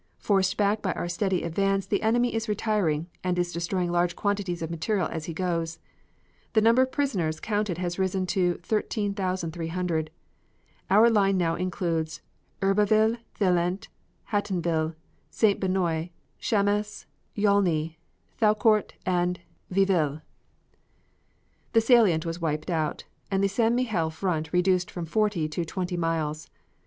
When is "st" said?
15.29-15.59, 23.47-23.75